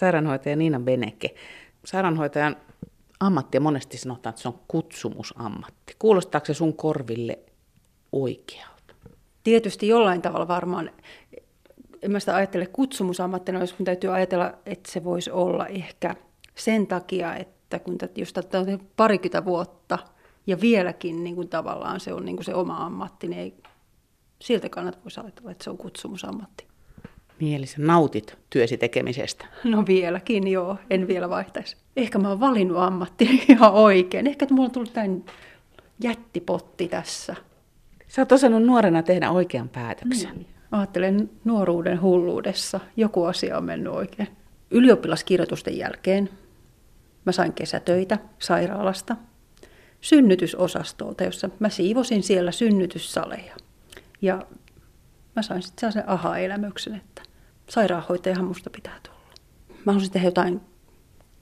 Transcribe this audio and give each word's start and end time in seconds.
sairaanhoitaja 0.00 0.56
Niina 0.56 0.80
Beneke. 0.80 1.34
Sairaanhoitajan 1.84 2.56
ammatti 3.20 3.60
monesti 3.60 3.98
sanotaan, 3.98 4.30
että 4.30 4.42
se 4.42 4.48
on 4.48 4.60
kutsumusammatti. 4.68 5.96
Kuulostaako 5.98 6.46
se 6.46 6.54
sun 6.54 6.76
korville 6.76 7.38
oikealta? 8.12 8.94
Tietysti 9.44 9.88
jollain 9.88 10.22
tavalla 10.22 10.48
varmaan. 10.48 10.90
En 12.02 12.12
mä 12.12 12.20
sitä 12.20 12.36
ajattele 12.36 12.66
kutsumusammattina, 12.66 13.60
jos 13.60 13.78
mun 13.78 13.84
täytyy 13.84 14.14
ajatella, 14.14 14.54
että 14.66 14.92
se 14.92 15.04
voisi 15.04 15.30
olla 15.30 15.66
ehkä 15.66 16.16
sen 16.54 16.86
takia, 16.86 17.36
että 17.36 17.78
kun 17.78 17.98
tätä, 17.98 18.20
jos 18.20 18.32
tätä 18.32 18.58
on 18.60 18.80
parikymmentä 18.96 19.44
vuotta 19.44 19.98
ja 20.46 20.60
vieläkin 20.60 21.24
niin 21.24 21.34
kuin 21.34 21.48
tavallaan 21.48 22.00
se 22.00 22.12
on 22.12 22.24
niin 22.24 22.36
kuin 22.36 22.44
se 22.44 22.54
oma 22.54 22.76
ammatti, 22.76 23.28
niin 23.28 23.40
ei, 23.40 23.54
siltä 24.38 24.68
kannalta 24.68 24.98
voisi 25.04 25.20
ajatella, 25.20 25.50
että 25.50 25.64
se 25.64 25.70
on 25.70 25.78
kutsumusammatti. 25.78 26.69
Mielessä 27.40 27.76
nautit 27.80 28.38
työsi 28.50 28.76
tekemisestä? 28.76 29.46
No 29.64 29.84
vieläkin, 29.86 30.48
joo. 30.48 30.76
En 30.90 31.08
vielä 31.08 31.30
vaihtaisi. 31.30 31.76
Ehkä 31.96 32.18
mä 32.18 32.28
oon 32.28 32.40
valinnut 32.40 32.78
ammatti 32.78 33.24
ihan 33.48 33.72
oikein. 33.72 34.26
Ehkä 34.26 34.44
että 34.44 34.54
mulla 34.54 34.66
on 34.66 34.72
tullut 34.72 34.92
tämän 34.92 35.24
jättipotti 36.02 36.88
tässä. 36.88 37.36
Sä 38.08 38.22
oot 38.22 38.32
osannut 38.32 38.62
nuorena 38.62 39.02
tehdä 39.02 39.30
oikean 39.30 39.68
päätöksen. 39.68 40.34
Niin. 40.34 40.46
Ajattelen 40.72 41.30
nuoruuden 41.44 42.02
hulluudessa. 42.02 42.80
Joku 42.96 43.24
asia 43.24 43.58
on 43.58 43.64
mennyt 43.64 43.92
oikein. 43.92 44.28
Ylioppilaskirjoitusten 44.70 45.78
jälkeen 45.78 46.28
mä 47.24 47.32
sain 47.32 47.52
kesätöitä 47.52 48.18
sairaalasta 48.38 49.16
synnytysosastolta, 50.00 51.24
jossa 51.24 51.50
mä 51.58 51.68
siivosin 51.68 52.22
siellä 52.22 52.52
synnytyssaleja. 52.52 53.56
Ja 54.22 54.46
mä 55.36 55.42
sain 55.42 55.62
sitten 55.62 55.80
sellaisen 55.80 56.12
aha-elämyksen, 56.12 56.94
että 56.94 57.22
sairaanhoitajahan 57.70 58.44
musta 58.44 58.70
pitää 58.70 59.00
tulla. 59.02 59.34
Mä 59.84 59.92
halusin 59.92 60.12
tehdä 60.12 60.26
jotain 60.26 60.60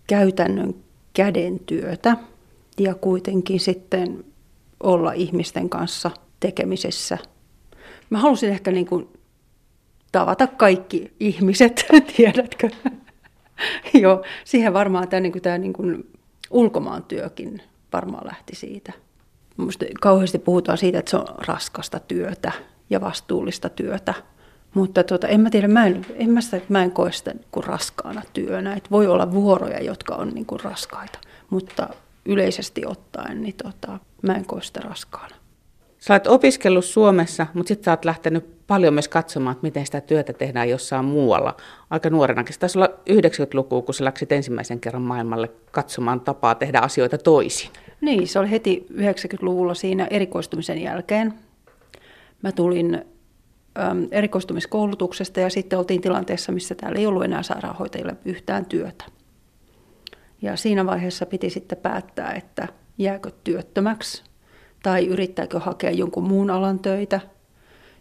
käytännön 0.06 0.74
kädentyötä 1.12 2.16
ja 2.78 2.94
kuitenkin 2.94 3.60
sitten 3.60 4.24
olla 4.82 5.12
ihmisten 5.12 5.68
kanssa 5.70 6.10
tekemisessä. 6.40 7.18
Mä 8.10 8.18
halusin 8.18 8.50
ehkä 8.50 8.70
niin 8.70 8.86
kuin 8.86 9.08
tavata 10.12 10.46
kaikki 10.46 11.12
ihmiset, 11.20 11.86
tiedätkö? 12.16 12.70
Joo, 14.02 14.24
siihen 14.44 14.72
varmaan 14.72 15.08
tämä, 15.08 15.20
niin 15.20 15.32
kuin, 15.32 15.42
tämä 15.42 15.58
niin 15.58 15.72
kuin 15.72 16.12
ulkomaan 16.50 17.04
työkin 17.04 17.62
varmaan 17.92 18.26
lähti 18.26 18.56
siitä. 18.56 18.92
Minusta 19.56 19.84
kauheasti 20.00 20.38
puhutaan 20.38 20.78
siitä, 20.78 20.98
että 20.98 21.10
se 21.10 21.16
on 21.16 21.26
raskasta 21.38 22.00
työtä 22.00 22.52
ja 22.90 23.00
vastuullista 23.00 23.68
työtä. 23.68 24.14
Mutta 24.74 25.04
tuota, 25.04 25.28
en 25.28 25.40
mä 25.40 25.50
tiedä, 25.50 25.68
mä 25.68 25.86
en, 25.86 26.06
en 26.14 26.30
mä, 26.30 26.40
sitä, 26.40 26.60
mä 26.68 26.82
en 26.82 26.90
koe 26.90 27.12
sitä 27.12 27.32
niin 27.32 27.64
raskaana 27.64 28.22
työnä. 28.32 28.74
Et 28.74 28.90
voi 28.90 29.06
olla 29.06 29.32
vuoroja, 29.32 29.82
jotka 29.82 30.14
on 30.14 30.28
niin 30.28 30.46
kuin 30.46 30.60
raskaita, 30.60 31.18
mutta 31.50 31.88
yleisesti 32.26 32.86
ottaen 32.86 33.42
niin 33.42 33.54
tota, 33.62 33.98
mä 34.22 34.34
en 34.34 34.44
koe 34.44 34.62
sitä 34.62 34.80
raskaana. 34.80 35.36
Sä 35.98 36.14
olet 36.14 36.26
opiskellut 36.26 36.84
Suomessa, 36.84 37.46
mutta 37.54 37.68
sitten 37.68 37.84
sä 37.84 37.90
oot 37.90 38.04
lähtenyt 38.04 38.66
paljon 38.66 38.94
myös 38.94 39.08
katsomaan, 39.08 39.52
että 39.52 39.66
miten 39.66 39.86
sitä 39.86 40.00
työtä 40.00 40.32
tehdään 40.32 40.68
jossain 40.68 41.04
muualla. 41.04 41.56
Aika 41.90 42.10
nuorenakin. 42.10 42.54
Se 42.54 42.60
taisi 42.60 42.78
olla 42.78 42.88
90-lukua, 43.10 43.82
kun 43.82 43.94
sä 43.94 44.04
läksit 44.04 44.32
ensimmäisen 44.32 44.80
kerran 44.80 45.02
maailmalle 45.02 45.50
katsomaan 45.70 46.20
tapaa 46.20 46.54
tehdä 46.54 46.78
asioita 46.78 47.18
toisin. 47.18 47.70
Niin, 48.00 48.28
se 48.28 48.38
oli 48.38 48.50
heti 48.50 48.86
90-luvulla 48.92 49.74
siinä 49.74 50.06
erikoistumisen 50.10 50.82
jälkeen. 50.82 51.34
Mä 52.42 52.52
tulin 52.52 53.04
erikoistumiskoulutuksesta 54.10 55.40
ja 55.40 55.50
sitten 55.50 55.78
oltiin 55.78 56.00
tilanteessa, 56.00 56.52
missä 56.52 56.74
täällä 56.74 56.98
ei 56.98 57.06
ollut 57.06 57.24
enää 57.24 57.42
sairaanhoitajille 57.42 58.16
yhtään 58.24 58.66
työtä. 58.66 59.04
Ja 60.42 60.56
siinä 60.56 60.86
vaiheessa 60.86 61.26
piti 61.26 61.50
sitten 61.50 61.78
päättää, 61.78 62.32
että 62.32 62.68
jääkö 62.98 63.30
työttömäksi 63.44 64.24
tai 64.82 65.06
yrittääkö 65.06 65.58
hakea 65.58 65.90
jonkun 65.90 66.28
muun 66.28 66.50
alan 66.50 66.78
töitä. 66.78 67.20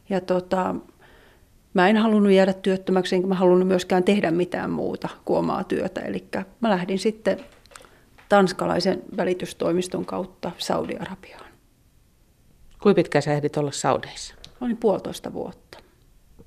Ja 0.10 0.22
tota, 0.22 0.76
mä 1.74 1.90
en 1.90 1.98
halunnut 1.98 2.32
jäädä 2.32 2.54
työttömäksi, 2.54 3.16
enkä 3.16 3.28
mä 3.28 3.36
halunnut 3.36 3.68
myöskään 3.68 4.04
tehdä 4.04 4.32
mitään 4.32 4.72
muuta 4.72 5.10
kuin 5.26 5.40
omaa 5.40 5.64
työtä. 5.64 6.02
Eli 6.02 6.28
mä 6.60 6.70
lähdin 6.70 7.00
sitten 7.00 7.40
tanskalaisen 8.30 9.04
välitystoimiston 9.18 10.06
kautta 10.06 10.52
Saudi-Arabiaan. 10.58 11.46
Kuinka 12.82 12.96
pitkään 12.96 13.24
sä 13.24 13.34
ehdit 13.34 13.58
olla 13.58 13.72
Saudeissa? 13.72 14.36
Olin 14.62 14.78
puolitoista 14.78 15.34
vuotta. 15.34 15.67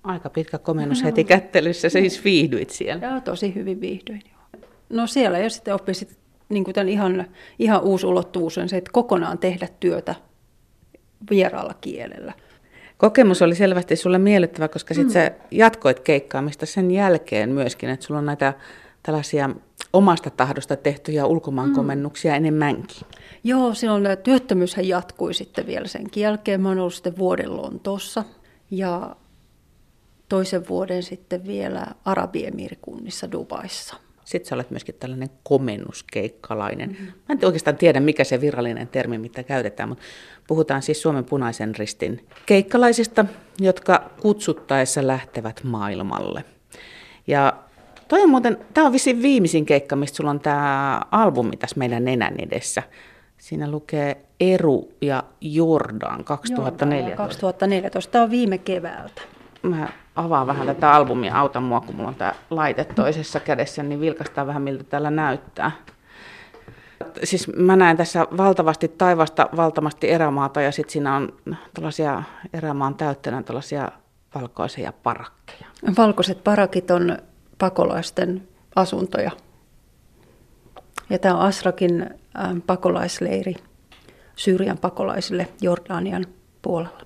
Aika 0.04 0.30
pitkä 0.30 0.58
komennus 0.58 1.04
heti 1.04 1.24
kättelyssä, 1.24 1.88
siis 1.88 2.24
viihdyit 2.24 2.70
siellä. 2.70 3.06
Joo, 3.06 3.20
tosi 3.20 3.54
hyvin 3.54 3.80
viihdyin. 3.80 4.22
Joo. 4.30 4.64
No 4.88 5.06
siellä 5.06 5.38
jo 5.38 5.50
sitten 5.50 5.74
oppisit 5.74 6.18
niin 6.48 6.64
kuin 6.64 6.74
tämän 6.74 6.88
ihan, 6.88 7.26
ihan 7.58 7.82
uusi 7.82 8.06
ulottuvuus 8.06 8.58
on 8.58 8.68
se, 8.68 8.76
että 8.76 8.90
kokonaan 8.92 9.38
tehdä 9.38 9.68
työtä 9.80 10.14
vieraalla 11.30 11.74
kielellä. 11.80 12.32
Kokemus 12.96 13.42
oli 13.42 13.54
selvästi 13.54 13.96
sulle 13.96 14.18
miellyttävä, 14.18 14.68
koska 14.68 14.94
sitten 14.94 15.22
mm. 15.22 15.36
sä 15.36 15.44
jatkoit 15.50 16.00
keikkaamista 16.00 16.66
sen 16.66 16.90
jälkeen 16.90 17.50
myöskin, 17.52 17.90
että 17.90 18.06
sulla 18.06 18.18
on 18.18 18.26
näitä 18.26 18.54
tällaisia 19.02 19.50
omasta 19.92 20.30
tahdosta 20.30 20.76
tehtyjä 20.76 21.26
ulkomaankomennuksia 21.26 22.32
mm. 22.32 22.36
enemmänkin. 22.36 23.06
Joo, 23.44 23.74
silloin 23.74 24.04
työttömyyshän 24.22 24.88
jatkui 24.88 25.34
sitten 25.34 25.66
vielä 25.66 25.86
sen 25.86 26.06
jälkeen. 26.16 26.60
Mä 26.60 26.68
oon 26.68 26.78
ollut 26.78 26.94
sitten 26.94 27.18
vuoden 27.18 27.56
Lontoossa 27.56 28.24
ja 28.70 29.16
toisen 30.30 30.68
vuoden 30.68 31.02
sitten 31.02 31.46
vielä 31.46 31.86
Arabiemirikunnissa 32.04 33.32
Dubaissa. 33.32 33.96
Sitten 34.24 34.48
sä 34.48 34.54
olet 34.54 34.70
myöskin 34.70 34.94
tällainen 34.94 35.30
komennuskeikkalainen. 35.42 36.88
Mm-hmm. 36.88 37.06
Mä 37.06 37.12
en 37.28 37.38
oikeastaan 37.44 37.76
tiedä, 37.76 38.00
mikä 38.00 38.24
se 38.24 38.41
virallinen 38.41 38.88
termi, 38.88 39.18
mitä 39.18 39.42
käytetään, 39.42 39.88
mutta 39.88 40.04
puhutaan 40.46 40.82
siis 40.82 41.02
Suomen 41.02 41.24
punaisen 41.24 41.76
ristin 41.76 42.26
keikkalaisista, 42.46 43.24
jotka 43.58 44.10
kutsuttaessa 44.20 45.06
lähtevät 45.06 45.60
maailmalle. 45.64 46.44
Ja 47.26 47.52
toi 48.08 48.22
on 48.22 48.30
muuten, 48.30 48.58
tämä 48.74 48.86
on 48.86 48.92
vissiin 48.92 49.22
viimeisin 49.22 49.66
keikka, 49.66 49.97
mistä 49.97 50.16
sulla 50.16 50.30
on 50.30 50.41
tämä 50.41 51.00
albumi 51.10 51.56
tässä 51.56 51.78
meidän 51.78 52.04
nenän 52.04 52.34
edessä. 52.38 52.82
Siinä 53.38 53.70
lukee 53.70 54.16
Eru 54.41 54.88
ja 55.00 55.24
Jordan 55.41 56.24
2014. 56.24 56.62
Jordan 57.06 57.16
2014. 57.16 58.12
Tämä 58.12 58.24
on 58.24 58.30
viime 58.30 58.58
keväältä. 58.58 59.22
Mä 59.62 59.88
avaan 60.16 60.47
vähän 60.47 60.66
tätä 60.66 60.93
albumia, 60.93 61.37
auta 61.37 61.60
mua, 61.60 61.81
kun 61.81 61.97
mulla 61.97 62.09
on 62.09 62.15
tämä 62.15 62.34
laite 62.50 62.84
toisessa 62.84 63.41
kädessä, 63.41 63.82
niin 63.82 64.00
vilkastaa 64.00 64.47
vähän 64.47 64.62
miltä 64.62 64.84
täällä 64.84 65.10
näyttää. 65.10 65.71
Siis 67.25 67.56
mä 67.56 67.76
näen 67.76 67.97
tässä 67.97 68.26
valtavasti 68.37 68.88
taivasta, 68.88 69.48
valtavasti 69.56 70.10
erämaata 70.10 70.60
ja 70.60 70.72
sitten 70.72 70.93
siinä 70.93 71.16
on 71.16 71.32
tällaisia 71.75 72.22
erämaan 72.53 72.94
täyttänä 72.94 73.43
tällaisia 73.43 73.88
valkoisia 74.34 74.93
parakkeja. 74.93 75.66
Valkoiset 75.98 76.44
parakit 76.44 76.91
on 76.91 77.19
pakolaisten 77.59 78.48
asuntoja. 78.77 79.31
Ja 81.10 81.19
tämä 81.19 81.34
on 81.34 81.41
Asrakin 81.41 82.10
pakolaisleiri 82.66 83.54
Syyrian 84.37 84.78
pakolaisille 84.78 85.48
Jordanian 85.60 86.27
puolella. 86.62 87.00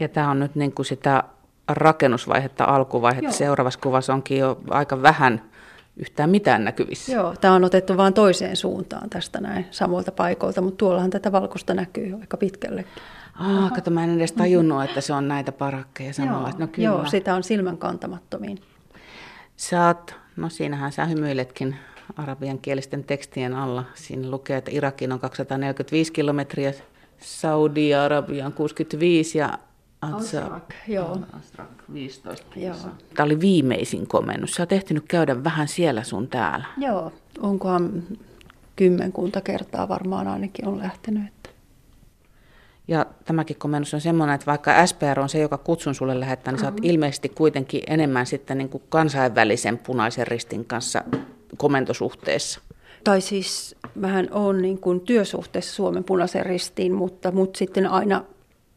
Ja 0.00 0.08
tämä 0.08 0.30
on 0.30 0.40
nyt 0.40 0.54
niin 0.54 0.72
kuin 0.72 0.86
sitä 0.86 1.24
rakennusvaihetta, 1.68 2.64
alkuvaihetta. 2.64 3.24
Joo. 3.24 3.32
Seuraavassa 3.32 3.80
kuvassa 3.80 4.14
onkin 4.14 4.38
jo 4.38 4.60
aika 4.70 5.02
vähän 5.02 5.42
yhtään 5.96 6.30
mitään 6.30 6.64
näkyvissä. 6.64 7.12
Joo, 7.12 7.34
tämä 7.40 7.54
on 7.54 7.64
otettu 7.64 7.96
vain 7.96 8.14
toiseen 8.14 8.56
suuntaan 8.56 9.10
tästä 9.10 9.40
näin 9.40 9.66
samoilta 9.70 10.12
paikoilta, 10.12 10.60
mutta 10.60 10.76
tuollahan 10.76 11.10
tätä 11.10 11.32
valkoista 11.32 11.74
näkyy 11.74 12.06
jo 12.06 12.18
aika 12.20 12.36
pitkälle. 12.36 12.84
Ah, 13.34 13.72
kato, 13.72 13.90
mä 13.90 14.04
en 14.04 14.16
edes 14.16 14.32
tajunnut, 14.32 14.84
että 14.84 15.00
se 15.00 15.12
on 15.12 15.28
näitä 15.28 15.52
parakkeja 15.52 16.12
samalla. 16.12 16.48
Joo, 16.48 16.58
no, 16.58 16.66
kyllä. 16.66 16.88
joo 16.88 17.06
sitä 17.06 17.34
on 17.34 17.42
silmän 17.42 17.78
kantamattomiin. 17.78 18.58
Sä 19.56 19.86
oot, 19.86 20.14
no 20.36 20.48
siinähän 20.48 20.92
sä 20.92 21.04
hymyiletkin 21.04 21.76
arabian 22.16 22.58
kielisten 22.58 23.04
tekstien 23.04 23.54
alla. 23.54 23.84
Siinä 23.94 24.30
lukee, 24.30 24.56
että 24.56 24.70
Irakin 24.70 25.12
on 25.12 25.20
245 25.20 26.12
kilometriä, 26.12 26.72
Saudi-Arabian 27.18 28.52
65 28.52 29.38
ja 29.38 29.58
Azrak, 30.14 30.74
joo. 30.88 31.18
Azrak 31.32 31.70
15 31.92 32.46
joo. 32.56 32.76
Tämä 33.14 33.24
oli 33.24 33.40
viimeisin 33.40 34.06
komennus. 34.06 34.50
Sä 34.50 34.62
oot 34.62 34.72
ehtinyt 34.72 35.04
käydä 35.08 35.44
vähän 35.44 35.68
siellä 35.68 36.02
sun 36.02 36.28
täällä. 36.28 36.64
Joo, 36.76 37.12
onkohan 37.40 38.02
kymmenkunta 38.76 39.40
kertaa 39.40 39.88
varmaan 39.88 40.28
ainakin 40.28 40.68
on 40.68 40.78
lähtenyt. 40.78 41.26
Että. 41.26 41.50
Ja 42.88 43.06
tämäkin 43.24 43.56
komennus 43.58 43.94
on 43.94 44.00
semmoinen, 44.00 44.34
että 44.34 44.46
vaikka 44.46 44.86
SPR 44.86 45.20
on 45.20 45.28
se, 45.28 45.38
joka 45.38 45.58
kutsun 45.58 45.94
sulle 45.94 46.20
lähettää, 46.20 46.52
niin 46.52 46.62
mm-hmm. 46.62 46.76
sä 46.76 46.82
oot 46.82 46.92
ilmeisesti 46.92 47.28
kuitenkin 47.28 47.82
enemmän 47.86 48.26
sitten 48.26 48.58
niin 48.58 48.68
kuin 48.68 48.82
kansainvälisen 48.88 49.78
punaisen 49.78 50.26
ristin 50.26 50.64
kanssa 50.64 51.04
komentosuhteessa. 51.56 52.60
Tai 53.04 53.20
siis 53.20 53.76
vähän 54.00 54.28
on 54.30 54.62
niin 54.62 54.78
kuin 54.78 55.00
työsuhteessa 55.00 55.74
Suomen 55.74 56.04
punaisen 56.04 56.46
ristiin, 56.46 56.92
mutta, 56.94 57.32
mutta 57.32 57.58
sitten 57.58 57.86
aina 57.86 58.24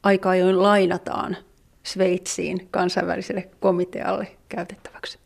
aika 0.04 0.30
ajoin 0.30 0.63
lainataan 0.63 1.38
Sveitsiin 1.84 2.68
kansainväliselle 2.72 3.50
komitealle 3.60 4.28
käytettäväksi. 4.50 5.19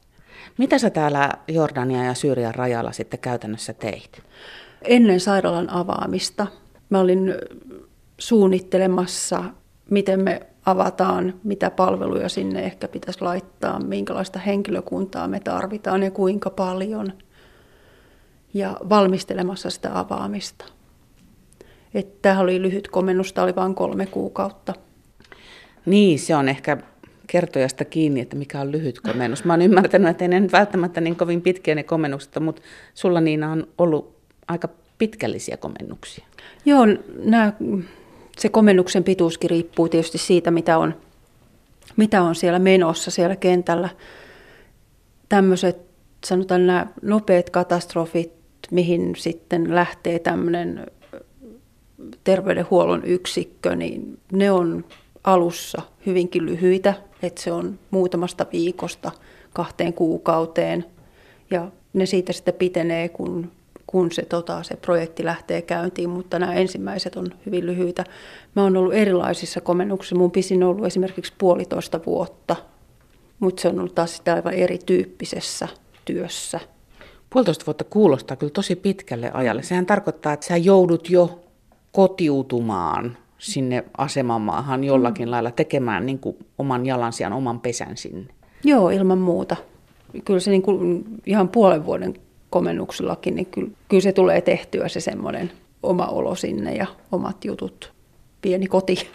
Mitä 0.57 0.77
sä 0.77 0.89
täällä 0.89 1.29
Jordania 1.47 2.03
ja 2.03 2.13
Syyrian 2.13 2.55
rajalla 2.55 2.91
sitten 2.91 3.19
käytännössä 3.19 3.73
teit? 3.73 4.23
Ennen 4.81 5.19
sairaalan 5.19 5.69
avaamista 5.69 6.47
mä 6.89 6.99
olin 6.99 7.35
suunnittelemassa, 8.17 9.43
miten 9.89 10.19
me 10.19 10.41
avataan, 10.65 11.33
mitä 11.43 11.69
palveluja 11.69 12.29
sinne 12.29 12.63
ehkä 12.63 12.87
pitäisi 12.87 13.21
laittaa, 13.21 13.79
minkälaista 13.79 14.39
henkilökuntaa 14.39 15.27
me 15.27 15.39
tarvitaan 15.39 16.03
ja 16.03 16.11
kuinka 16.11 16.49
paljon. 16.49 17.13
Ja 18.53 18.77
valmistelemassa 18.89 19.69
sitä 19.69 19.99
avaamista. 19.99 20.65
Tämä 22.21 22.39
oli 22.39 22.61
lyhyt 22.61 22.87
komennus, 22.87 23.33
tämä 23.33 23.45
oli 23.45 23.55
vain 23.55 23.75
kolme 23.75 24.05
kuukautta. 24.05 24.73
Niin, 25.85 26.19
se 26.19 26.35
on 26.35 26.49
ehkä 26.49 26.77
kertojasta 27.27 27.85
kiinni, 27.85 28.19
että 28.19 28.35
mikä 28.35 28.61
on 28.61 28.71
lyhyt 28.71 28.99
komennus. 29.01 29.45
Mä 29.45 29.53
oon 29.53 29.61
ymmärtänyt, 29.61 30.09
että 30.09 30.23
ei 30.23 30.27
ne 30.27 30.39
nyt 30.39 30.51
välttämättä 30.51 31.01
niin 31.01 31.15
kovin 31.15 31.41
pitkiä 31.41 31.75
ne 31.75 31.83
komennukset, 31.83 32.39
mutta 32.39 32.61
sulla 32.93 33.21
niina 33.21 33.51
on 33.51 33.67
ollut 33.77 34.15
aika 34.47 34.69
pitkällisiä 34.97 35.57
komennuksia. 35.57 36.25
Joo, 36.65 36.85
nämä, 37.23 37.53
se 38.37 38.49
komennuksen 38.49 39.03
pituuskin 39.03 39.49
riippuu 39.49 39.89
tietysti 39.89 40.17
siitä, 40.17 40.51
mitä 40.51 40.77
on, 40.77 40.95
mitä 41.97 42.21
on 42.21 42.35
siellä 42.35 42.59
menossa 42.59 43.11
siellä 43.11 43.35
kentällä. 43.35 43.89
Tämmöiset, 45.29 45.77
sanotaan 46.25 46.67
nämä 46.67 46.87
nopeat 47.01 47.49
katastrofit, 47.49 48.33
mihin 48.71 49.15
sitten 49.17 49.75
lähtee 49.75 50.19
tämmöinen 50.19 50.85
terveydenhuollon 52.23 53.05
yksikkö, 53.05 53.75
niin 53.75 54.19
ne 54.31 54.51
on 54.51 54.85
alussa 55.23 55.81
hyvinkin 56.05 56.45
lyhyitä, 56.45 56.93
että 57.21 57.41
se 57.41 57.51
on 57.51 57.79
muutamasta 57.91 58.45
viikosta 58.53 59.11
kahteen 59.53 59.93
kuukauteen. 59.93 60.85
Ja 61.51 61.71
ne 61.93 62.05
siitä 62.05 62.33
sitten 62.33 62.53
pitenee, 62.53 63.09
kun, 63.09 63.51
kun 63.87 64.11
se, 64.11 64.25
tota, 64.25 64.63
se 64.63 64.75
projekti 64.75 65.25
lähtee 65.25 65.61
käyntiin, 65.61 66.09
mutta 66.09 66.39
nämä 66.39 66.53
ensimmäiset 66.53 67.15
on 67.15 67.27
hyvin 67.45 67.65
lyhyitä. 67.65 68.03
Mä 68.55 68.63
oon 68.63 68.77
ollut 68.77 68.93
erilaisissa 68.93 69.61
komennuksissa. 69.61 70.15
Mun 70.15 70.31
pisin 70.31 70.63
on 70.63 70.69
ollut 70.69 70.85
esimerkiksi 70.85 71.33
puolitoista 71.37 71.99
vuotta, 72.05 72.55
mutta 73.39 73.61
se 73.61 73.67
on 73.67 73.79
ollut 73.79 73.95
taas 73.95 74.17
sitä 74.17 74.33
aivan 74.33 74.53
erityyppisessä 74.53 75.67
työssä. 76.05 76.59
Puolitoista 77.29 77.65
vuotta 77.65 77.83
kuulostaa 77.83 78.37
kyllä 78.37 78.51
tosi 78.51 78.75
pitkälle 78.75 79.31
ajalle. 79.33 79.63
Sehän 79.63 79.85
tarkoittaa, 79.85 80.33
että 80.33 80.45
sä 80.45 80.57
joudut 80.57 81.09
jo 81.09 81.42
kotiutumaan 81.93 83.17
sinne 83.37 83.83
asemamaahan 83.97 84.83
jollakin 84.83 85.27
mm. 85.27 85.31
lailla 85.31 85.51
tekemään 85.51 86.05
niin 86.05 86.19
kuin 86.19 86.37
oman 86.57 86.85
jalansijan, 86.85 87.33
oman 87.33 87.59
pesän 87.59 87.97
sinne. 87.97 88.33
Joo, 88.63 88.89
ilman 88.89 89.17
muuta. 89.17 89.55
Kyllä 90.25 90.39
se 90.39 90.51
niin 90.51 90.61
kuin 90.61 91.05
ihan 91.25 91.49
puolen 91.49 91.85
vuoden 91.85 92.13
komennuksellakin, 92.49 93.35
niin 93.35 93.45
kyllä, 93.45 93.71
kyllä 93.89 94.01
se 94.01 94.11
tulee 94.11 94.41
tehtyä 94.41 94.87
se 94.87 94.99
semmoinen 94.99 95.51
oma 95.83 96.05
olo 96.05 96.35
sinne 96.35 96.75
ja 96.75 96.87
omat 97.11 97.45
jutut, 97.45 97.93
pieni 98.41 98.67
koti. 98.67 99.09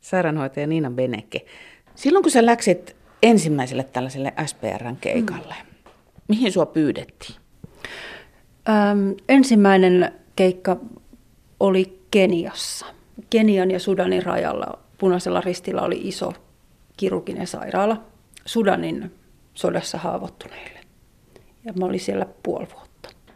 Sairaanhoitaja 0.00 0.66
Niina 0.66 0.90
Beneke. 0.90 1.44
Silloin 1.94 2.22
kun 2.22 2.32
sä 2.32 2.46
läksit 2.46 2.96
ensimmäiselle 3.22 3.84
tällaiselle 3.84 4.32
SPRn 4.46 4.96
keikalle, 5.00 5.54
mm. 5.64 5.90
mihin 6.28 6.52
sua 6.52 6.66
pyydettiin? 6.66 7.34
Öm, 8.68 9.14
ensimmäinen 9.28 10.12
keikka 10.36 10.76
oli 11.60 11.95
Keniassa. 12.10 12.86
Kenian 13.30 13.70
ja 13.70 13.80
Sudanin 13.80 14.22
rajalla 14.22 14.78
punaisella 14.98 15.40
ristillä 15.40 15.82
oli 15.82 16.00
iso 16.02 16.32
kirurginen 16.96 17.46
sairaala 17.46 18.02
Sudanin 18.44 19.14
sodassa 19.54 19.98
haavoittuneille. 19.98 20.80
Ja 21.64 21.72
mä 21.72 21.86
olin 21.86 22.00
siellä 22.00 22.26
puoli 22.42 22.66
vuotta. 22.74 22.86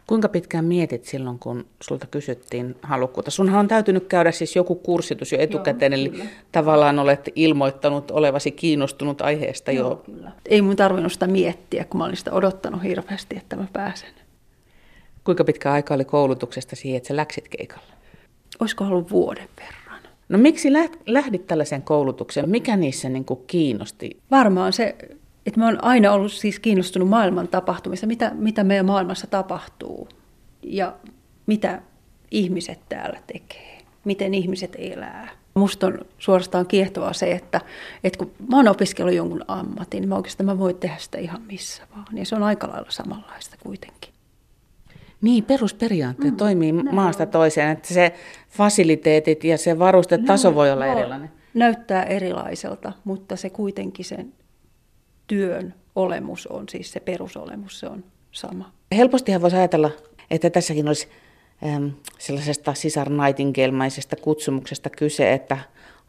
Kuinka 0.07 0.29
pitkään 0.29 0.65
mietit 0.65 1.05
silloin, 1.05 1.39
kun 1.39 1.65
sulta 1.81 2.07
kysyttiin 2.07 2.75
halukkuutta? 2.81 3.31
Sunhan 3.31 3.59
on 3.59 3.67
täytynyt 3.67 4.07
käydä 4.07 4.31
siis 4.31 4.55
joku 4.55 4.75
kurssitus 4.75 5.31
jo 5.31 5.39
etukäteen, 5.39 5.91
Joo, 5.91 6.01
eli 6.01 6.09
kyllä. 6.09 6.25
tavallaan 6.51 6.99
olet 6.99 7.29
ilmoittanut 7.35 8.11
olevasi 8.11 8.51
kiinnostunut 8.51 9.21
aiheesta 9.21 9.71
Joo, 9.71 9.89
jo. 9.89 9.95
Kyllä. 9.95 10.31
Ei 10.45 10.61
mun 10.61 10.75
tarvinnut 10.75 11.13
sitä 11.13 11.27
miettiä, 11.27 11.85
kun 11.85 11.97
mä 11.97 12.05
olin 12.05 12.17
sitä 12.17 12.31
odottanut 12.31 12.83
hirveästi, 12.83 13.37
että 13.37 13.55
mä 13.55 13.67
pääsen. 13.73 14.09
Kuinka 15.23 15.43
pitkä 15.43 15.71
aika 15.71 15.93
oli 15.93 16.05
koulutuksesta 16.05 16.75
siihen, 16.75 16.97
että 16.97 17.07
sä 17.07 17.15
läksit 17.15 17.47
keikalle? 17.47 17.93
Olisiko 18.61 18.83
ollut 18.83 19.11
vuoden 19.11 19.49
verran. 19.59 20.01
No 20.29 20.37
miksi 20.37 20.73
lähdit 21.07 21.47
tällaiseen 21.47 21.81
koulutukseen? 21.81 22.49
Mikä 22.49 22.77
niissä 22.77 23.09
niin 23.09 23.25
kuin 23.25 23.39
kiinnosti? 23.47 24.17
Varmaan 24.31 24.73
se, 24.73 24.95
että 25.45 25.59
mä 25.59 25.65
oon 25.65 25.83
aina 25.83 26.11
ollut 26.11 26.31
siis 26.31 26.59
kiinnostunut 26.59 27.09
maailman 27.09 27.47
tapahtumista, 27.47 28.07
mitä, 28.07 28.31
mitä 28.33 28.63
meidän 28.63 28.85
maailmassa 28.85 29.27
tapahtuu 29.27 30.09
ja 30.63 30.95
mitä 31.45 31.81
ihmiset 32.31 32.79
täällä 32.89 33.19
tekee, 33.27 33.77
miten 34.05 34.33
ihmiset 34.33 34.75
elää. 34.77 35.29
Musta 35.53 35.87
on 35.87 35.99
suorastaan 36.17 36.67
kiehtovaa 36.67 37.13
se, 37.13 37.31
että, 37.31 37.61
että 38.03 38.17
kun 38.17 38.31
mä 38.49 38.57
oon 38.57 38.67
opiskellut 38.67 39.15
jonkun 39.15 39.45
ammatin, 39.47 40.01
niin 40.01 40.09
mä 40.09 40.15
oikeastaan 40.15 40.45
mä 40.45 40.59
voin 40.59 40.77
tehdä 40.77 40.97
sitä 40.99 41.17
ihan 41.17 41.41
missä 41.41 41.83
vaan. 41.95 42.17
Ja 42.17 42.25
se 42.25 42.35
on 42.35 42.43
aika 42.43 42.69
lailla 42.69 42.91
samanlaista 42.91 43.57
kuitenkin. 43.63 44.10
Niin, 45.21 45.43
perusperiaatteet 45.43 46.33
mm, 46.33 46.37
toimii 46.37 46.73
maasta 46.73 47.23
on. 47.23 47.29
toiseen, 47.29 47.69
että 47.69 47.93
se 47.93 48.13
fasiliteetit 48.49 49.43
ja 49.43 49.57
se 49.57 49.79
varustetaso 49.79 50.49
no, 50.49 50.55
voi 50.55 50.71
olla 50.71 50.85
no, 50.85 50.91
erilainen. 50.91 51.31
Näyttää 51.53 52.03
erilaiselta, 52.03 52.93
mutta 53.03 53.35
se 53.35 53.49
kuitenkin 53.49 54.05
sen 54.05 54.33
työn 55.27 55.73
olemus 55.95 56.47
on, 56.47 56.69
siis 56.69 56.91
se 56.91 56.99
perusolemus, 56.99 57.79
se 57.79 57.87
on 57.87 58.03
sama. 58.31 58.71
Helpostihan 58.95 59.41
voisi 59.41 59.55
ajatella, 59.55 59.91
että 60.31 60.49
tässäkin 60.49 60.87
olisi 60.87 61.07
äm, 61.75 61.91
sellaisesta 62.19 62.73
sisar 62.73 63.09
kutsumuksesta 64.21 64.89
kyse, 64.89 65.33
että 65.33 65.57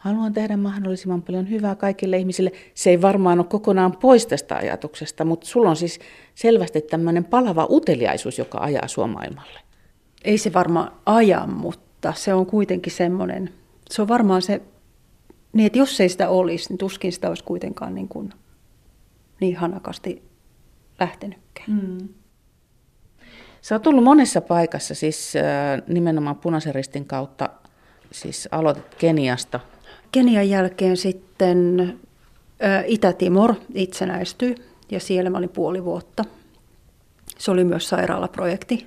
haluan 0.02 0.32
tehdä 0.32 0.56
mahdollisimman 0.56 1.22
paljon 1.22 1.50
hyvää 1.50 1.75
kaikille 1.75 2.19
ihmisille. 2.19 2.52
Se 2.75 2.90
ei 2.90 3.02
varmaan 3.02 3.38
ole 3.38 3.46
kokonaan 3.46 3.96
pois 3.96 4.26
tästä 4.26 4.56
ajatuksesta, 4.56 5.25
mutta 5.25 5.46
sulla 5.46 5.70
on 5.70 5.76
siis 5.76 6.00
selvästi 6.34 6.81
tämmöinen 6.81 7.25
palava 7.25 7.66
uteliaisuus, 7.70 8.38
joka 8.38 8.58
ajaa 8.58 8.88
sua 8.88 9.06
maailmalle. 9.06 9.60
Ei 10.25 10.38
se 10.38 10.52
varmaan 10.52 10.93
aja, 11.06 11.46
mutta 11.46 12.12
se 12.16 12.34
on 12.34 12.46
kuitenkin 12.46 12.93
semmoinen, 12.93 13.50
se 13.90 14.02
on 14.02 14.08
varmaan 14.08 14.43
se, 14.43 14.62
niin 15.52 15.66
että 15.66 15.78
jos 15.78 16.00
ei 16.00 16.08
sitä 16.08 16.28
olisi, 16.28 16.69
niin 16.69 16.78
tuskin 16.78 17.12
sitä 17.12 17.28
olisi 17.28 17.44
kuitenkaan 17.44 17.94
niin, 17.94 18.08
kuin, 18.08 18.32
niin 19.40 19.56
hanakasti 19.56 20.22
lähtenytkään. 21.00 21.70
Mm. 21.70 22.08
Sä 23.60 23.75
oot 23.75 23.82
tullut 23.82 24.04
monessa 24.04 24.40
paikassa, 24.40 24.94
siis 24.94 25.37
äh, 25.37 25.42
nimenomaan 25.87 26.37
punaisen 26.37 26.75
ristin 26.75 27.04
kautta, 27.04 27.50
siis 28.12 28.49
aloitit 28.50 28.94
Keniasta, 28.94 29.61
Kenian 30.12 30.49
jälkeen 30.49 30.97
sitten 30.97 31.99
Itä-Timor 32.87 33.54
itsenäistyi 33.75 34.54
ja 34.90 35.00
siellä 35.00 35.31
mä 35.31 35.38
olin 35.38 35.49
puoli 35.49 35.85
vuotta. 35.85 36.25
Se 37.38 37.50
oli 37.50 37.64
myös 37.64 37.88
sairaalaprojekti. 37.88 38.87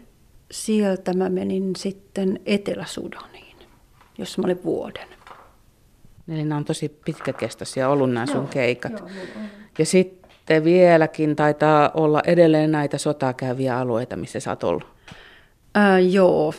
Sieltä 0.52 1.14
mä 1.14 1.30
menin 1.30 1.76
sitten 1.76 2.40
Etelä-Sudaniin, 2.46 3.58
jossa 4.18 4.42
mä 4.42 4.46
olin 4.46 4.64
vuoden. 4.64 5.08
Eli 6.30 6.44
nämä 6.44 6.58
on 6.58 6.66
tosi 6.66 6.90
pitkäkestoisia 7.06 7.90
ollut 7.90 8.12
nämä 8.12 8.26
sun 8.26 8.48
keikat. 8.48 9.00
Joo, 9.00 9.10
ja 9.80 9.86
sitten 9.86 10.64
vieläkin 10.64 11.36
taitaa 11.36 11.92
olla 11.94 12.22
edelleen 12.28 12.72
näitä 12.72 12.98
sotaa 12.98 13.34
käyviä 13.34 13.80
alueita, 13.80 14.16
missä 14.16 14.40
sä 14.40 14.50
oot 14.50 14.64
ollut. 14.64 14.88
Ää, 15.76 16.00
joo, 16.00 16.54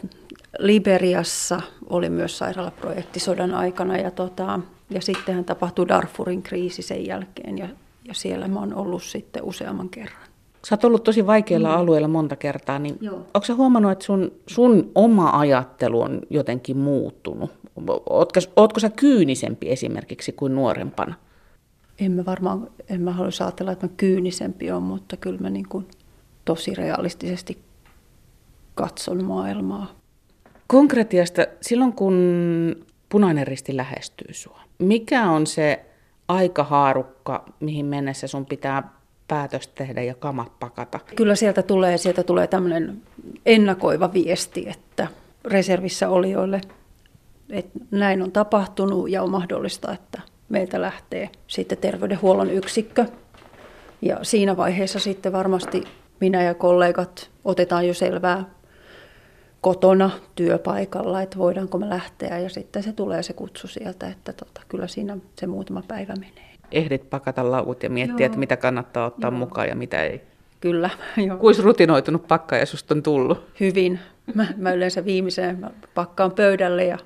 Liberiassa 0.59 1.61
oli 1.91 2.11
myös 2.11 2.39
sairaalaprojekti 2.39 3.21
sodan 3.21 3.55
aikana 3.55 3.97
ja, 3.97 4.11
tota, 4.11 4.61
ja 4.91 5.01
sittenhän 5.01 5.45
tapahtui 5.45 5.89
Darfurin 5.89 6.43
kriisi 6.43 6.83
sen 6.83 7.07
jälkeen 7.07 7.59
ja, 7.59 7.69
ja 8.05 8.15
siellä 8.15 8.49
mä 8.49 8.61
oon 8.61 8.75
ollut 8.75 9.03
sitten 9.03 9.45
useamman 9.45 9.89
kerran. 9.89 10.27
Sä 10.69 10.75
oot 10.75 10.85
ollut 10.85 11.05
tosi 11.05 11.27
vaikeilla 11.27 11.69
mm. 11.69 11.75
alueilla 11.75 12.09
monta 12.09 12.37
kertaa, 12.37 12.79
niin 12.79 12.99
onko 13.35 13.45
sä 13.45 13.55
huomannut, 13.55 13.93
että 13.93 14.05
sun, 14.05 14.33
sun 14.47 14.91
oma 14.95 15.31
ajattelu 15.31 16.01
on 16.01 16.21
jotenkin 16.31 16.77
muuttunut? 16.77 17.51
Ootko, 18.11 18.41
ootko 18.57 18.81
sä 18.81 18.91
kyynisempi 18.91 19.71
esimerkiksi 19.71 20.33
kuin 20.33 20.55
nuorempana? 20.55 21.15
En 21.99 22.13
mä 22.13 22.25
varmaan, 22.25 22.71
en 22.89 23.01
mä 23.01 23.13
halua 23.13 23.31
ajatella, 23.41 23.73
että 23.73 23.87
mä 23.87 23.93
kyynisempi 23.97 24.71
on, 24.71 24.83
mutta 24.83 25.17
kyllä 25.17 25.41
mä 25.41 25.51
niin 25.51 25.69
kuin 25.69 25.89
tosi 26.45 26.75
realistisesti 26.75 27.59
katson 28.75 29.25
maailmaa. 29.25 29.87
Konkretiasta, 30.67 31.47
silloin 31.61 31.93
kun 31.93 32.87
punainen 33.09 33.47
risti 33.47 33.77
lähestyy 33.77 34.35
sua, 34.35 34.61
mikä 34.79 35.31
on 35.31 35.47
se 35.47 35.85
aikahaarukka, 36.29 37.45
mihin 37.61 37.87
mennessä 37.87 38.27
sun 38.27 38.47
pitää 38.47 38.91
päätös 39.29 39.69
tehdä 39.69 40.03
ja 40.03 40.15
kamat 40.15 40.59
pakata? 40.59 41.01
Kyllä 41.17 41.35
sieltä 41.35 41.63
tulee, 41.63 41.99
sieltä 41.99 42.23
tulee 42.23 42.47
tämmöinen 42.47 43.03
ennakoiva 43.47 44.13
viesti, 44.13 44.69
että 44.69 45.09
reservissä 45.45 46.09
olijoille, 46.09 46.61
että 47.51 47.79
näin 47.91 48.23
on 48.23 48.33
tapahtunut 48.33 49.11
ja 49.11 49.23
on 49.23 49.31
mahdollista, 49.31 49.93
että 49.93 50.21
meiltä 50.49 50.81
lähtee 50.81 51.31
sitten 51.47 51.79
terveydenhuollon 51.79 52.51
yksikkö 52.51 53.07
Ja 54.03 54.19
siinä 54.23 54.57
vaiheessa 54.57 54.99
sitten 54.99 55.33
varmasti 55.33 55.85
minä 56.21 56.43
ja 56.43 56.55
kollegat 56.55 57.31
otetaan 57.45 57.89
jo 57.89 57.95
selvää 57.95 58.45
kotona 59.67 60.11
työpaikalla, 60.35 61.23
että 61.23 61.39
voidaanko 61.39 61.79
me 61.79 61.89
lähteä 61.89 62.39
ja 62.39 62.49
sitten 62.49 62.83
se 62.83 62.93
tulee 62.93 63.23
se 63.23 63.33
kutsu 63.33 63.69
sieltä, 63.69 64.09
että 64.09 64.33
tota, 64.33 64.61
kyllä 64.69 64.87
siinä 64.87 65.17
se 65.37 65.47
muutama 65.47 65.83
päivä 65.89 66.15
menee. 66.15 66.51
Ehdit 66.73 67.11
pakata 67.11 67.51
laut 67.51 67.83
ja 67.83 67.91
miettiä, 67.91 68.25
Joo. 68.25 68.27
että 68.27 68.39
mitä 68.39 68.57
kannattaa 68.57 69.07
ottaa 69.07 69.31
Joo. 69.31 69.39
mukaan 69.39 69.69
ja 69.69 69.77
mitä 69.77 70.03
ei. 70.03 70.21
Kyllä. 70.61 70.91
Jo. 71.27 71.37
Kuis 71.37 71.59
rutinoitunut 71.59 72.29
pakkaja 72.29 72.67
susta 72.67 72.95
on 72.95 73.03
tullut? 73.03 73.47
Hyvin. 73.61 74.01
Mä, 74.35 74.47
mä 74.57 74.73
yleensä 74.73 75.05
viimeiseen 75.05 75.61
mä 75.61 75.71
pakkaan 75.95 76.33
pöydälle 76.33 76.85
ja 76.85 76.99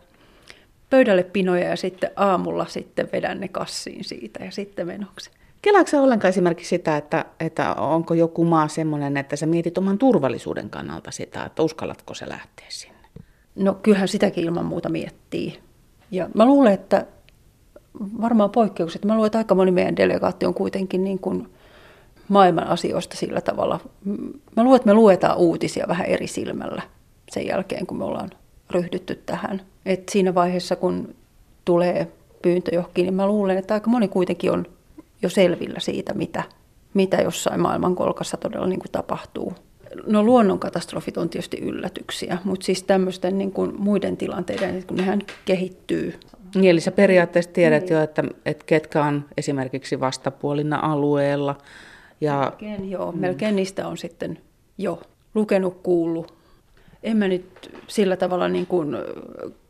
pöydälle 0.90 1.22
pinoja 1.22 1.68
ja 1.68 1.76
sitten 1.76 2.10
aamulla 2.16 2.66
sitten 2.66 3.08
vedän 3.12 3.40
ne 3.40 3.48
kassiin 3.48 4.04
siitä 4.04 4.44
ja 4.44 4.50
sitten 4.50 4.86
menoksi. 4.86 5.30
Kelaatko 5.62 6.02
ollenkaan 6.02 6.28
esimerkiksi 6.28 6.68
sitä, 6.68 6.96
että, 6.96 7.24
että 7.40 7.74
onko 7.74 8.14
joku 8.14 8.44
maa 8.44 8.68
sellainen, 8.68 9.16
että 9.16 9.36
sä 9.36 9.46
mietit 9.46 9.78
oman 9.78 9.98
turvallisuuden 9.98 10.70
kannalta 10.70 11.10
sitä, 11.10 11.44
että 11.44 11.62
uskallatko 11.62 12.14
se 12.14 12.28
lähteä 12.28 12.66
sinne? 12.68 13.08
No 13.54 13.74
kyllähän 13.74 14.08
sitäkin 14.08 14.44
ilman 14.44 14.66
muuta 14.66 14.88
miettii. 14.88 15.58
Ja 16.10 16.28
mä 16.34 16.46
luulen, 16.46 16.72
että 16.72 17.06
varmaan 18.20 18.50
poikkeukset. 18.50 19.04
Mä 19.04 19.14
luulen, 19.14 19.26
että 19.26 19.38
aika 19.38 19.54
moni 19.54 19.70
meidän 19.70 19.96
delegaatti 19.96 20.46
on 20.46 20.54
kuitenkin 20.54 21.04
niin 21.04 21.18
kuin 21.18 21.48
maailman 22.28 22.66
asioista 22.66 23.16
sillä 23.16 23.40
tavalla. 23.40 23.80
Mä 24.56 24.62
luulen, 24.64 24.76
että 24.76 24.86
me 24.86 24.94
luetaan 24.94 25.36
uutisia 25.38 25.88
vähän 25.88 26.06
eri 26.06 26.26
silmällä 26.26 26.82
sen 27.30 27.46
jälkeen, 27.46 27.86
kun 27.86 27.98
me 27.98 28.04
ollaan 28.04 28.30
ryhdytty 28.70 29.22
tähän. 29.26 29.62
Et 29.86 30.08
siinä 30.08 30.34
vaiheessa, 30.34 30.76
kun 30.76 31.14
tulee 31.64 32.12
pyyntö 32.42 32.74
johonkin, 32.74 33.04
niin 33.04 33.14
mä 33.14 33.26
luulen, 33.26 33.58
että 33.58 33.74
aika 33.74 33.90
moni 33.90 34.08
kuitenkin 34.08 34.52
on 34.52 34.66
jo 35.22 35.28
selvillä 35.28 35.80
siitä, 35.80 36.14
mitä, 36.14 36.42
mitä 36.94 37.16
jossain 37.16 37.60
maailmankolkassa 37.60 38.36
todella 38.36 38.66
niin 38.66 38.80
kuin 38.80 38.92
tapahtuu. 38.92 39.54
No 40.06 40.22
luonnonkatastrofit 40.22 41.16
on 41.16 41.28
tietysti 41.28 41.58
yllätyksiä, 41.58 42.38
mutta 42.44 42.66
siis 42.66 42.82
tämmöisten 42.82 43.38
niin 43.38 43.52
kuin 43.52 43.74
muiden 43.78 44.16
tilanteiden, 44.16 44.84
kun 44.86 44.96
nehän 44.96 45.22
kehittyy. 45.44 46.20
Niin, 46.54 46.70
eli 46.70 46.80
sä 46.80 46.90
periaatteessa 46.90 47.50
tiedät 47.50 47.82
niin. 47.82 47.92
jo, 47.92 48.02
että, 48.02 48.24
että 48.46 48.64
ketkä 48.66 49.04
on 49.04 49.24
esimerkiksi 49.36 50.00
vastapuolina 50.00 50.78
alueella. 50.82 51.56
Ja... 52.20 52.40
Melkein, 52.40 52.90
joo, 52.90 53.12
mm. 53.12 53.18
melkein 53.18 53.56
niistä 53.56 53.88
on 53.88 53.98
sitten 53.98 54.38
jo 54.78 55.00
lukenut, 55.34 55.80
kuullut. 55.82 56.34
En 57.02 57.16
mä 57.16 57.28
nyt 57.28 57.70
sillä 57.86 58.16
tavalla 58.16 58.48
niin 58.48 58.66
kuin 58.66 58.96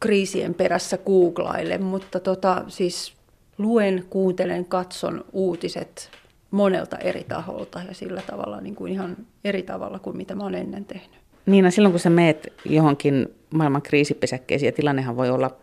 kriisien 0.00 0.54
perässä 0.54 0.98
googlaile, 0.98 1.78
mutta 1.78 2.20
tota, 2.20 2.64
siis 2.68 3.12
luen, 3.62 4.04
kuuntelen, 4.10 4.64
katson 4.64 5.24
uutiset 5.32 6.10
monelta 6.50 6.98
eri 6.98 7.24
taholta 7.24 7.80
ja 7.88 7.94
sillä 7.94 8.22
tavalla 8.26 8.60
niin 8.60 8.74
kuin 8.74 8.92
ihan 8.92 9.16
eri 9.44 9.62
tavalla 9.62 9.98
kuin 9.98 10.16
mitä 10.16 10.34
mä 10.34 10.42
oon 10.42 10.54
ennen 10.54 10.84
tehnyt. 10.84 11.20
Niina, 11.46 11.70
silloin 11.70 11.92
kun 11.92 12.00
sä 12.00 12.10
meet 12.10 12.52
johonkin 12.64 13.28
maailman 13.54 13.82
kriisipesäkkeisiin, 13.82 14.68
ja 14.68 14.72
tilannehan 14.72 15.16
voi 15.16 15.30
olla, 15.30 15.56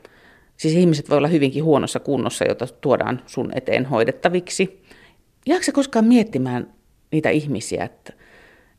siis 0.57 0.73
ihmiset 0.73 1.09
voi 1.09 1.17
olla 1.17 1.27
hyvinkin 1.27 1.63
huonossa 1.63 1.99
kunnossa, 1.99 2.45
jota 2.45 2.67
tuodaan 2.81 3.21
sun 3.25 3.51
eteen 3.55 3.85
hoidettaviksi. 3.85 4.83
Jääkö 5.45 5.71
koskaan 5.73 6.05
miettimään 6.05 6.73
niitä 7.11 7.29
ihmisiä, 7.29 7.83
että, 7.83 8.13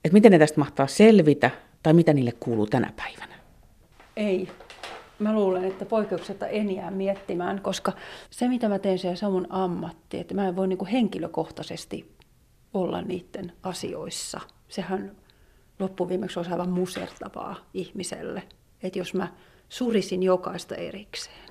että 0.04 0.12
miten 0.12 0.32
ne 0.32 0.38
tästä 0.38 0.60
mahtaa 0.60 0.86
selvitä, 0.86 1.50
tai 1.82 1.92
mitä 1.92 2.12
niille 2.12 2.32
kuuluu 2.40 2.66
tänä 2.66 2.92
päivänä? 2.96 3.34
Ei, 4.16 4.48
mä 5.18 5.34
luulen, 5.34 5.64
että 5.64 5.84
poikkeuksetta 5.84 6.46
en 6.46 6.76
jää 6.76 6.90
miettimään, 6.90 7.60
koska 7.62 7.92
se 8.30 8.48
mitä 8.48 8.68
mä 8.68 8.78
teen, 8.78 8.98
se 8.98 9.26
on 9.26 9.32
mun 9.32 9.46
ammatti, 9.50 10.18
että 10.18 10.34
mä 10.34 10.48
en 10.48 10.56
voi 10.56 10.68
niin 10.68 10.78
kuin 10.78 10.88
henkilökohtaisesti 10.88 12.16
olla 12.74 13.02
niiden 13.02 13.52
asioissa. 13.62 14.40
Sehän 14.68 15.16
loppuviimeksi 15.78 16.38
olisi 16.38 16.52
aivan 16.52 16.70
musertavaa 16.70 17.56
ihmiselle, 17.74 18.42
että 18.82 18.98
jos 18.98 19.14
mä 19.14 19.28
surisin 19.68 20.22
jokaista 20.22 20.74
erikseen. 20.74 21.48